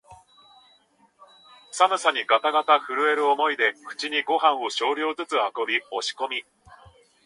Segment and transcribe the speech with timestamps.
[1.69, 6.43] 寒さにがたがた震える思いで口にごはんを少量ずつ運び、押し込み、